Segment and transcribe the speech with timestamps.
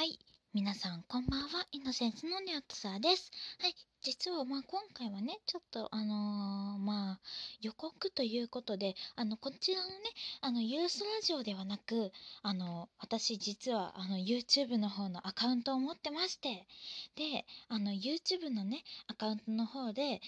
[0.00, 0.18] はい。
[0.54, 1.66] 皆さん、こんばんは。
[1.72, 3.30] イノセンスのネオトサーです。
[3.58, 3.74] はい。
[4.00, 7.20] 実は、まあ、今回はね、ちょっと、あのーまあ、
[7.60, 9.94] 予告ということで、あの、こちらのね、
[10.40, 16.66] あの、ユースラジオではなく、あの、私、実は、あの、YouTube の方のアカウントを持ってまして、
[17.14, 20.22] で、あの、YouTube のね、アカウントの方で、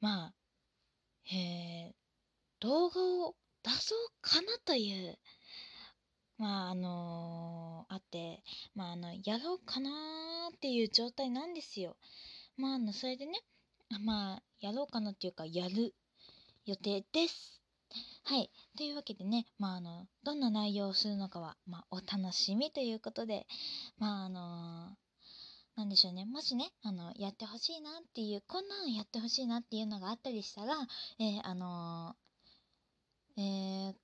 [0.00, 0.32] ま
[1.30, 1.94] あ、え、
[2.58, 5.16] 動画を出そうかなという、
[6.42, 8.42] まあ、あのーあって、
[8.74, 11.96] まあ、あの、やろうかなーっていう状態なんですよ。
[12.56, 13.32] まあ、あの、それでね、
[14.00, 15.94] まあ、やろうかなっていうか、やる
[16.64, 17.62] 予定です。
[18.24, 18.50] はい。
[18.76, 23.46] というわけでね、まあ、あの、どんな内容をするのかは、まあ、お楽しみということで、
[23.98, 25.02] まあ、あのー
[25.76, 26.24] なんでしょうね。
[26.24, 30.74] もしね、あの、やってほしいなっていう、こんなのやってほしいなっていうのがあったりしたら、
[31.20, 34.01] えーあのーえー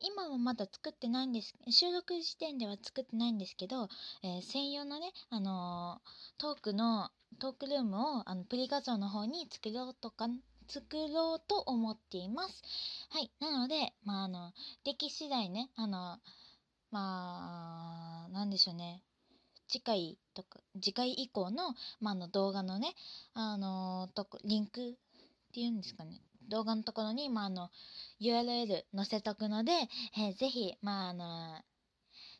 [0.00, 3.88] 今はまだ作ってないんです収録時点では作ってないんですけど、
[4.22, 10.28] えー専用のね、あのートークのトークルームをあのプリ画像の方に作ろうとか
[10.68, 12.62] 作ろうと思っています。
[13.10, 13.30] はい。
[13.40, 14.52] なので、まあ、あの、
[14.84, 16.18] でき次第ね、あの、
[16.90, 19.02] まあ、なんでしょうね。
[19.66, 22.94] 次回とか、次回以降の、まあ、の動画のね、
[23.34, 24.94] あのと、リンクっ
[25.52, 26.20] ていうんですかね。
[26.48, 27.70] 動画のところに、まあ、あの、
[28.20, 29.72] URL 載せとくので、
[30.16, 31.62] えーぜひ、まあ、あの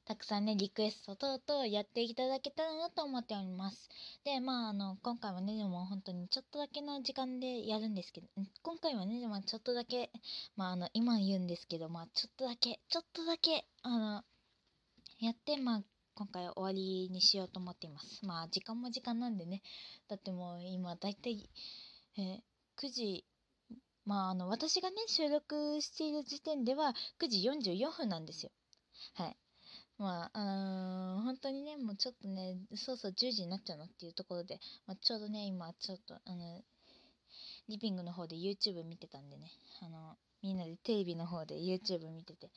[0.09, 3.91] たくさんね、リクエスト等々やっていただけたらなと思っております。
[4.25, 8.29] で、まあ、あの、今回はね、でも本当にちょっとだけの時間でやるんですけど、
[8.63, 10.11] 今回はね、でもちょっとだけ、
[10.57, 14.25] まあ、あの、今言うんですけど、まあ、ちょっとだけ、ちょっとだけ、あの、
[15.21, 15.83] やって、まあ、
[16.15, 18.25] 今回は終わりにしようと思っています。
[18.25, 19.61] まあ、時間も時間なんでね、
[20.09, 21.51] だってもう今、だいたい、
[22.17, 22.41] えー
[22.81, 23.25] 9時、
[24.09, 28.51] まあ、あの、私がね、収録している時点では9時44分なんですよ。
[29.13, 29.37] はい。
[29.99, 36.63] まあ、うー、本当にね、もうちょっとね、そうそう10時になっちゃうのっていうところで、まあ、ちょうどね、今、ちょっと、あの、
[37.69, 39.51] リビングの方で YouTube 見てたんでね、
[39.83, 42.51] あの、みんなでテレビの方で YouTube 見てて、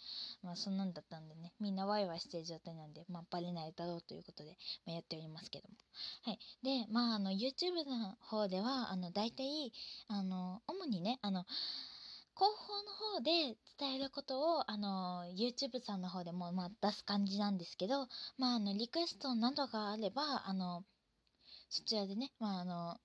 [0.44, 5.76] まあ、そんなんだったんでね、みんなワイワイしてる状態なんで、まあ、バレないだろうということで、まあ、やっておりますけども。
[6.24, 6.40] はい。
[6.64, 9.74] で、まあ、あの、YouTube の方では、あの、大体、
[10.08, 11.44] あの、主にね、あの、
[12.36, 18.08] 広報の方で伝えることを、あの、YouTube さんの方でも、まあ、出す感じなんですけど、
[18.38, 20.84] まあ、あの、リクエストなどがあれば、あの、
[21.70, 22.98] そちらでね、まあ、あの、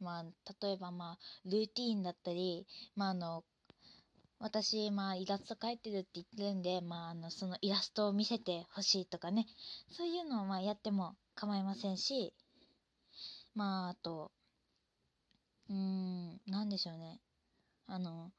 [0.00, 0.24] まあ、
[0.62, 2.66] 例えば、まあ、ルーティーンだったり、
[2.96, 3.44] まあ、あの、
[4.38, 9.46] 私、まあ、イラスト描いてるって言ってるんで、まあ、あの、そのイラストを見せてほしいとかね、
[9.90, 12.32] そういうのを、まあ、やっても構いませんし、
[13.54, 14.32] まあ、あと、
[15.70, 17.20] うーん、なんでしょうね。
[17.86, 18.32] あの、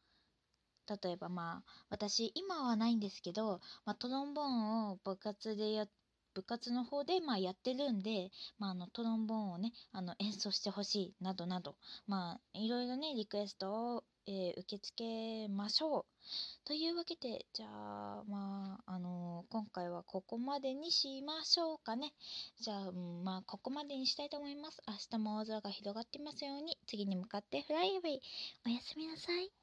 [1.04, 5.90] 例えばまあ、私、今はないんですけど、まあ、トロンボーンを部活でやっ、
[6.34, 11.76] 部活の方でまあやってるんで、まあ、あのトロンボーンをねあの演奏してほしいなどなど
[12.08, 16.06] まあいろいろねリクエストを、えー受け付けましょう。
[16.64, 22.14] というわけでじゃあまああの今回はここまでにしましょうかね。
[22.60, 24.82] じゃあ、うんまあここまでにしたいと思います。
[24.88, 28.22] 明日も青空が広がってますように次に向かってフライアウェイ
[28.66, 29.61] おやすみなさい。